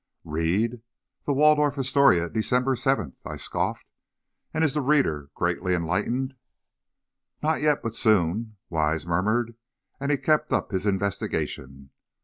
[0.25, 0.81] "Read,
[1.25, 3.91] 'The Waldorf Astoria, December 7.'" I scoffed.
[4.51, 6.33] "And is the reader greatly enlightened?"
[7.43, 9.53] "Not yet, but soon," Wise murmured,
[9.99, 11.91] as he kept up his investigation.